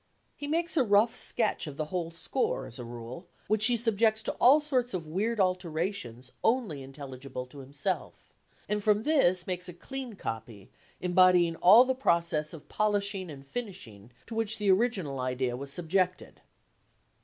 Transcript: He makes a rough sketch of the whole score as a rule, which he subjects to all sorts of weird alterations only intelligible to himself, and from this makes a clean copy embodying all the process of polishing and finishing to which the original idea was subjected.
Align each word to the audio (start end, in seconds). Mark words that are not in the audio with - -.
He 0.35 0.47
makes 0.47 0.75
a 0.77 0.83
rough 0.83 1.13
sketch 1.13 1.67
of 1.67 1.77
the 1.77 1.85
whole 1.93 2.09
score 2.09 2.65
as 2.65 2.79
a 2.79 2.83
rule, 2.83 3.27
which 3.47 3.67
he 3.67 3.77
subjects 3.77 4.23
to 4.23 4.31
all 4.41 4.59
sorts 4.59 4.95
of 4.95 5.05
weird 5.05 5.39
alterations 5.39 6.31
only 6.43 6.81
intelligible 6.81 7.45
to 7.45 7.59
himself, 7.59 8.33
and 8.67 8.83
from 8.83 9.03
this 9.03 9.45
makes 9.45 9.69
a 9.69 9.73
clean 9.73 10.13
copy 10.15 10.71
embodying 11.01 11.55
all 11.57 11.85
the 11.85 11.93
process 11.93 12.51
of 12.51 12.67
polishing 12.67 13.29
and 13.29 13.45
finishing 13.45 14.09
to 14.25 14.33
which 14.33 14.57
the 14.57 14.71
original 14.71 15.19
idea 15.19 15.55
was 15.55 15.71
subjected. 15.71 16.41